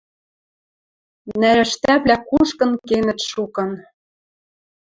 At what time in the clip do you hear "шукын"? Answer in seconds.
3.29-3.71